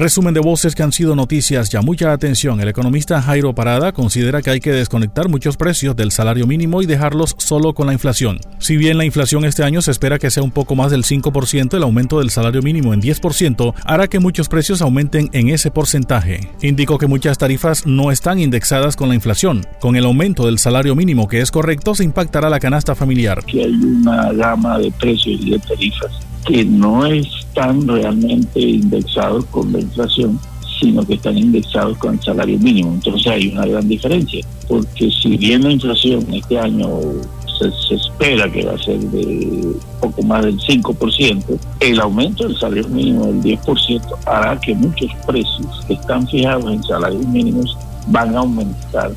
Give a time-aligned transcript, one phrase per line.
[0.00, 2.58] Resumen de voces que han sido noticias ya mucha atención.
[2.58, 6.86] El economista Jairo Parada considera que hay que desconectar muchos precios del salario mínimo y
[6.86, 8.40] dejarlos solo con la inflación.
[8.60, 11.76] Si bien la inflación este año se espera que sea un poco más del 5%,
[11.76, 16.50] el aumento del salario mínimo en 10% hará que muchos precios aumenten en ese porcentaje.
[16.62, 19.66] Indicó que muchas tarifas no están indexadas con la inflación.
[19.80, 23.44] Con el aumento del salario mínimo que es correcto, se impactará la canasta familiar.
[23.44, 29.72] Que hay una gama de precios y de tarifas que no están realmente indexados con
[29.72, 30.38] la inflación,
[30.80, 32.92] sino que están indexados con el salario mínimo.
[32.94, 36.88] Entonces hay una gran diferencia, porque si bien la inflación este año
[37.58, 42.88] se, espera que va a ser de poco más del 5%, el aumento del salario
[42.88, 47.76] mínimo del 10% hará que muchos precios que están fijados en salarios mínimos
[48.06, 49.12] van a aumentar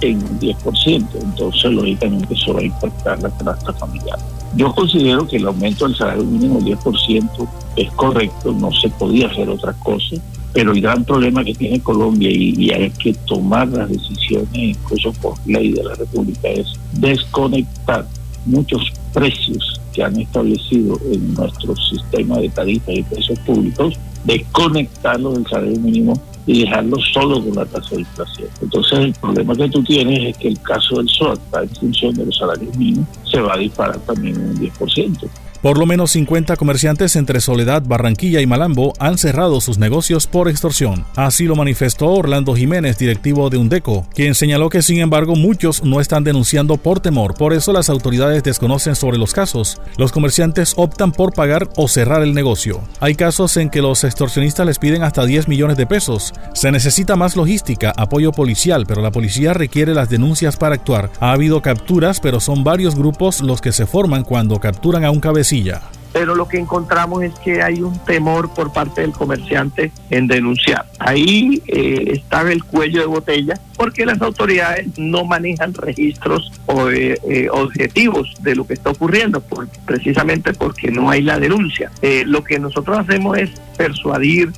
[0.00, 1.06] en un 10%.
[1.22, 4.18] Entonces, lógicamente, eso va a impactar la canasta familiar.
[4.56, 9.28] Yo considero que el aumento del salario mínimo del 10% es correcto, no se podía
[9.28, 10.16] hacer otra cosa,
[10.52, 15.34] pero el gran problema que tiene Colombia y, hay que tomar las decisiones, incluso por
[15.46, 18.06] ley de la República, es desconectar
[18.46, 23.94] muchos precios que han establecido en nuestro sistema de tarifas y precios públicos,
[24.24, 26.14] desconectarlos del salario mínimo
[26.48, 28.48] y dejarlo solo con la tasa de inflación.
[28.62, 32.24] Entonces el problema que tú tienes es que el caso del SOAT, en función de
[32.24, 35.28] los salarios mínimos, se va a disparar también un 10%.
[35.62, 40.48] Por lo menos 50 comerciantes entre Soledad, Barranquilla y Malambo han cerrado sus negocios por
[40.48, 41.04] extorsión.
[41.16, 46.00] Así lo manifestó Orlando Jiménez, directivo de Undeco, quien señaló que sin embargo muchos no
[46.00, 49.80] están denunciando por temor, por eso las autoridades desconocen sobre los casos.
[49.96, 52.80] Los comerciantes optan por pagar o cerrar el negocio.
[53.00, 56.32] Hay casos en que los extorsionistas les piden hasta 10 millones de pesos.
[56.54, 61.10] Se necesita más logística, apoyo policial, pero la policía requiere las denuncias para actuar.
[61.18, 65.18] Ha habido capturas, pero son varios grupos los que se forman cuando capturan a un
[65.48, 65.80] cabecilla
[66.12, 70.86] pero lo que encontramos es que hay un temor por parte del comerciante en denunciar.
[70.98, 77.18] Ahí eh, está el cuello de botella porque las autoridades no manejan registros o, eh,
[77.28, 79.40] eh, objetivos de lo que está ocurriendo,
[79.86, 81.90] precisamente porque no hay la denuncia.
[82.02, 84.50] Eh, lo que nosotros hacemos es persuadir,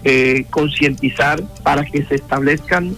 [0.48, 2.96] concientizar para que se establezcan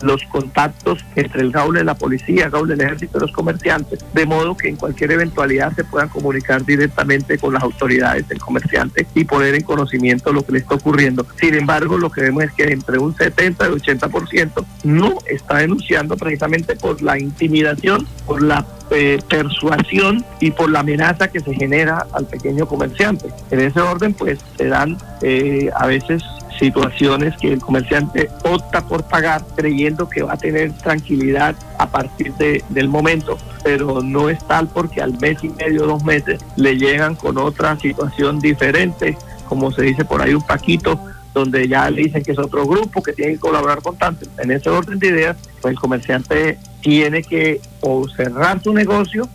[0.00, 4.68] los contactos entre el GAULE, la policía, el ejército y los comerciantes, de modo que
[4.68, 9.62] en cualquier eventualidad se puedan comunicar directamente con las autoridades del comerciante y poner en
[9.62, 11.26] conocimiento lo que le está ocurriendo.
[11.40, 16.16] Sin embargo, lo que vemos es que entre un 70 y 80% no está denunciando
[16.16, 22.06] precisamente por la intimidación, por la eh, persuasión y por la amenaza que se genera
[22.12, 23.28] al pequeño comerciante.
[23.50, 26.22] En ese orden, pues se dan eh, a veces
[26.58, 32.32] situaciones que el comerciante opta por pagar creyendo que va a tener tranquilidad a partir
[32.34, 36.76] de, del momento, pero no es tal porque al mes y medio, dos meses, le
[36.76, 39.16] llegan con otra situación diferente,
[39.48, 40.98] como se dice por ahí un paquito
[41.34, 44.26] donde ya le dicen que es otro grupo que tiene que colaborar con tanto.
[44.38, 49.28] En ese orden de ideas, pues el comerciante tiene que o cerrar su negocio,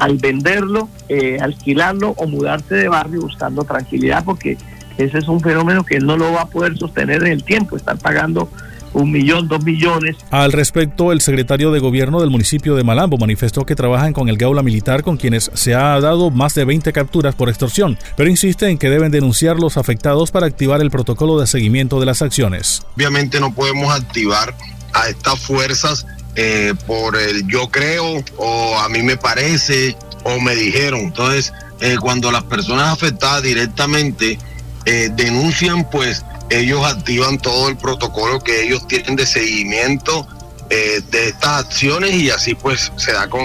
[0.00, 4.56] al venderlo, eh, alquilarlo o mudarse de barrio buscando tranquilidad, porque
[4.96, 7.98] ese es un fenómeno que no lo va a poder sostener en el tiempo, estar
[7.98, 8.50] pagando
[8.92, 10.16] un millón, dos millones.
[10.30, 14.36] Al respecto, el secretario de gobierno del municipio de Malambo manifestó que trabajan con el
[14.36, 18.68] Gaula Militar con quienes se ha dado más de 20 capturas por extorsión, pero insiste
[18.68, 22.82] en que deben denunciar los afectados para activar el protocolo de seguimiento de las acciones.
[22.96, 24.54] Obviamente no podemos activar
[24.92, 26.06] a estas fuerzas
[26.36, 31.00] eh, por el yo creo o a mí me parece o me dijeron.
[31.00, 34.38] Entonces, eh, cuando las personas afectadas directamente
[34.84, 40.26] eh, denuncian, pues ellos activan todo el protocolo que ellos tienen de seguimiento
[40.70, 43.42] eh, de estas acciones y así pues se da con,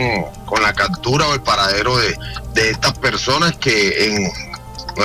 [0.61, 2.15] la captura o el paradero de,
[2.55, 4.29] estas personas que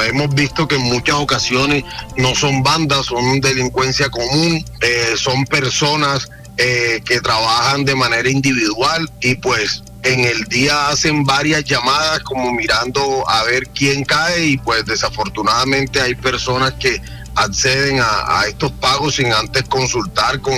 [0.07, 1.85] hemos visto que en muchas ocasiones
[2.17, 6.29] no son bandas, son delincuencia común, eh, son personas
[6.59, 12.53] eh, que trabajan de manera individual y pues en el día hacen varias llamadas como
[12.53, 17.01] mirando a ver quién cae y pues desafortunadamente hay personas que
[17.39, 20.55] acceden a, estos pagos sin antes consultar con,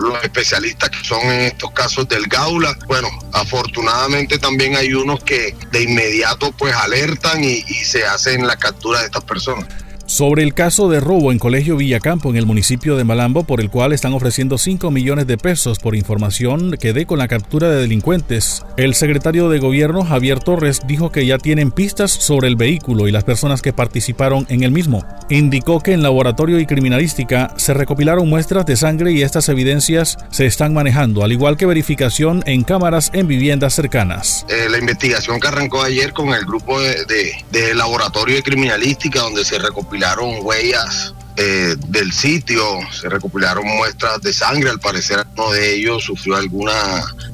[0.00, 2.76] los especialistas que son en estos casos del Gaula.
[2.86, 8.56] Bueno, afortunadamente también hay unos que de inmediato pues alertan y, y se hacen la
[8.56, 9.66] captura de estas personas
[10.12, 13.70] sobre el caso de robo en Colegio Villacampo en el municipio de Malambo, por el
[13.70, 17.80] cual están ofreciendo 5 millones de pesos por información que dé con la captura de
[17.80, 18.62] delincuentes.
[18.76, 23.10] El secretario de gobierno Javier Torres dijo que ya tienen pistas sobre el vehículo y
[23.10, 25.02] las personas que participaron en el mismo.
[25.30, 30.44] Indicó que en laboratorio y criminalística se recopilaron muestras de sangre y estas evidencias se
[30.44, 34.44] están manejando, al igual que verificación en cámaras en viviendas cercanas.
[34.50, 39.58] Eh, la investigación que arrancó ayer con el grupo de, laboratorio de criminalística donde se
[39.58, 40.01] recopilaron
[40.42, 46.36] huellas eh, del sitio, se recopilaron muestras de sangre, al parecer uno de ellos sufrió
[46.36, 46.72] alguna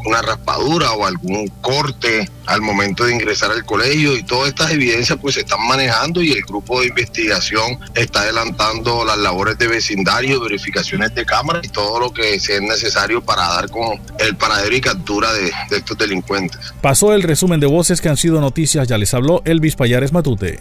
[0.07, 5.19] una raspadura o algún corte al momento de ingresar al colegio y todas estas evidencias
[5.21, 10.41] pues se están manejando y el grupo de investigación está adelantando las labores de vecindario,
[10.41, 14.81] verificaciones de cámara y todo lo que sea necesario para dar con el paradero y
[14.81, 16.73] captura de, de estos delincuentes.
[16.81, 20.61] Pasó el resumen de voces que han sido noticias, ya les habló Elvis Payares Matute.